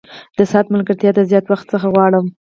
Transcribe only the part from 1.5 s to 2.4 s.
څخه لرم.